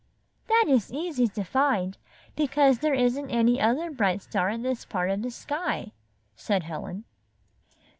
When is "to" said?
1.27-1.43